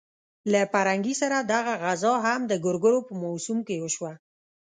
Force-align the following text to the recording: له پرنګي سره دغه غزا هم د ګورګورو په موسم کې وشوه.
له 0.51 0.61
پرنګي 0.73 1.13
سره 1.21 1.37
دغه 1.53 1.73
غزا 1.83 2.13
هم 2.25 2.41
د 2.51 2.53
ګورګورو 2.63 2.99
په 3.07 3.13
موسم 3.23 3.57
کې 3.67 3.75
وشوه. 3.83 4.13